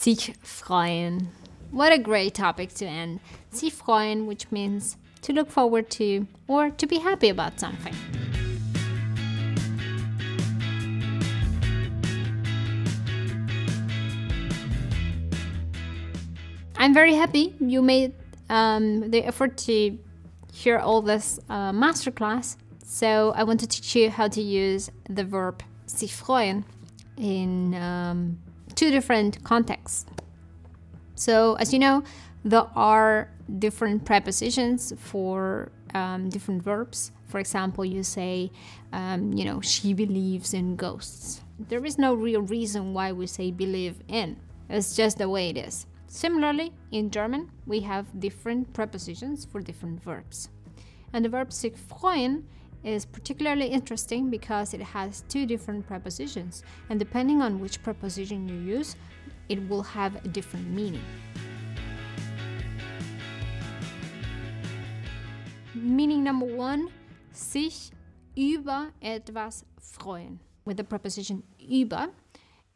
[0.00, 1.26] Sich freuen.
[1.72, 3.18] What a great topic to end.
[3.50, 7.92] Sich freuen, which means to look forward to or to be happy about something.
[16.76, 18.14] I'm very happy you made
[18.48, 19.98] um, the effort to
[20.52, 22.56] hear all this uh, masterclass.
[22.84, 26.62] So I want to teach you how to use the verb sich freuen
[27.16, 28.38] in um,
[28.78, 30.06] two different contexts.
[31.16, 32.04] So as you know,
[32.44, 37.10] there are different prepositions for um, different verbs.
[37.26, 38.52] For example, you say,
[38.92, 41.40] um, you know, she believes in ghosts.
[41.58, 44.36] There is no real reason why we say believe in.
[44.70, 45.86] It's just the way it is.
[46.06, 50.50] Similarly, in German, we have different prepositions for different verbs.
[51.12, 52.44] And the verb sich freuen
[52.84, 58.56] is particularly interesting because it has two different prepositions, and depending on which preposition you
[58.76, 58.96] use,
[59.48, 61.04] it will have a different meaning.
[65.74, 66.88] Meaning number one,
[67.32, 67.90] sich
[68.36, 70.38] über etwas freuen.
[70.64, 72.10] With the preposition über,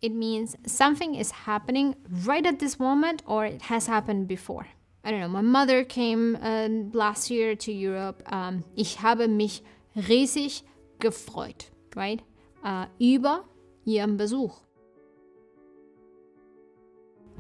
[0.01, 1.95] it means something is happening
[2.25, 4.67] right at this moment or it has happened before.
[5.05, 8.23] I don't know, my mother came uh, last year to Europe.
[8.33, 9.63] Um, ich habe mich
[9.97, 10.63] riesig
[10.99, 12.23] gefreut, right?
[12.65, 13.45] Uh, über
[13.85, 14.63] ihren Besuch.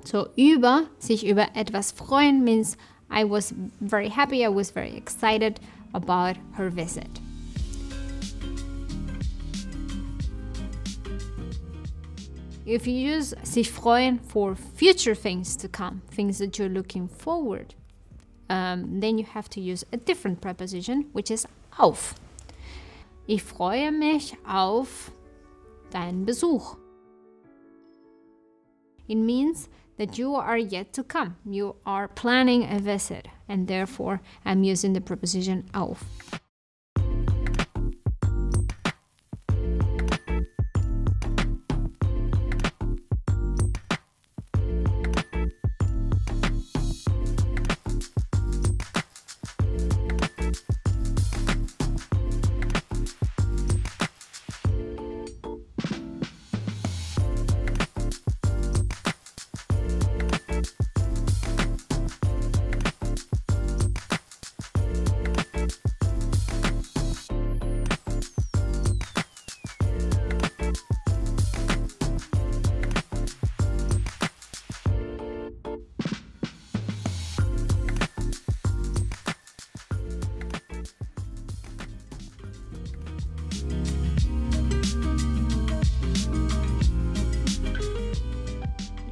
[0.05, 2.77] So über, sich über etwas freuen means
[3.09, 5.61] I was very happy, I was very excited
[5.92, 7.20] about her visit.
[12.64, 17.75] If you use sich freuen for future things to come, things that you're looking forward,
[18.48, 21.47] um, then you have to use a different preposition, which is
[21.78, 22.14] auf.
[23.33, 25.11] Ich freue mich auf
[25.91, 26.77] deinen Besuch.
[29.08, 31.36] It means that you are yet to come.
[31.47, 36.05] You are planning a visit, and therefore I'm using the preposition auf.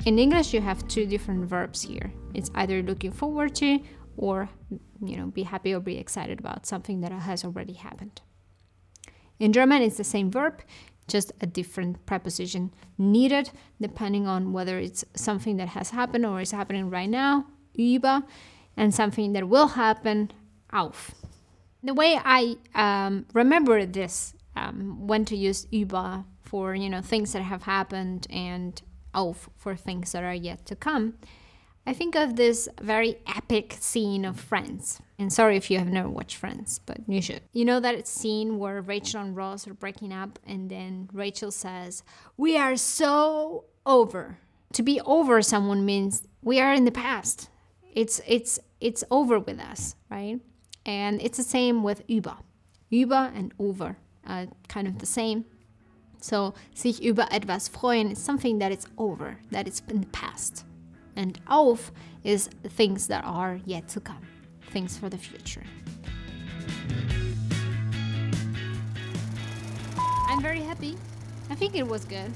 [0.07, 2.11] In English, you have two different verbs here.
[2.33, 3.81] It's either looking forward to
[4.17, 4.49] or,
[5.05, 8.23] you know, be happy or be excited about something that has already happened.
[9.39, 10.63] In German, it's the same verb,
[11.07, 13.51] just a different preposition needed
[13.81, 17.47] depending on whether it's something that has happened or is happening right now,
[17.79, 18.23] über,
[18.77, 20.31] and something that will happen,
[20.73, 21.15] auf.
[21.83, 27.33] The way I um, remember this, um, when to use über for you know things
[27.33, 28.81] that have happened and
[29.15, 31.15] auf for things that are yet to come,
[31.87, 35.01] I think of this very epic scene of Friends.
[35.19, 37.43] And sorry if you have never watched Friends, but you should.
[37.53, 42.03] You know that scene where Rachel and Ross are breaking up, and then Rachel says,
[42.37, 44.39] We are so over.
[44.75, 47.49] To be over someone means we are in the past.
[47.93, 50.39] It's it's it's over with us, right?
[50.87, 52.37] And it's the same with über.
[52.93, 55.45] Über and over, uh, kind of the same.
[56.21, 60.65] So, sich über etwas freuen is something that is over, that is in the past.
[61.17, 61.93] And auf
[62.25, 64.27] is things that are yet to come,
[64.71, 65.65] things for the future.
[70.29, 70.97] I'm very happy.
[71.51, 72.31] I think it was good.